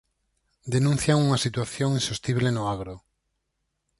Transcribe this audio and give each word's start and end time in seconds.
Denuncian 0.75 1.19
unha 1.25 1.41
situación 1.45 1.89
insostible 1.99 2.49
no 2.55 2.63
agro. 2.75 2.95